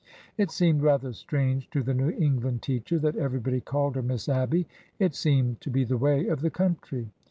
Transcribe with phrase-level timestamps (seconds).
[0.35, 4.65] It seemed rather strange to the New England teacher that everybody called her" Miss Abby."
[4.97, 7.11] It seemed to be the way of the country.